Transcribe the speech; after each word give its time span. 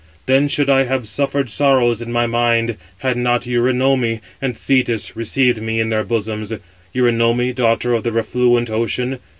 591 0.25 0.41
Then 0.43 0.49
should 0.49 0.67
I 0.71 0.83
have 0.91 1.07
suffered 1.07 1.47
sorrows 1.51 2.01
in 2.01 2.11
my 2.11 2.25
mind, 2.25 2.75
had 2.97 3.17
not 3.17 3.45
Eurynome 3.45 4.19
and 4.41 4.57
Thetis 4.57 5.15
received 5.15 5.61
me 5.61 5.79
in 5.79 5.89
their 5.91 6.03
bosom; 6.03 6.43
Eurynome, 6.91 7.53
daughter 7.53 7.93
of 7.93 8.01
the 8.03 8.11
refluent 8.11 8.71
Ocean. 8.71 9.19